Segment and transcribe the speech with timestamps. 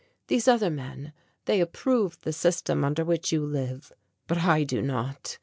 [0.29, 1.13] These other men,
[1.45, 3.91] they approve the system under which you live,
[4.25, 5.37] but I do not.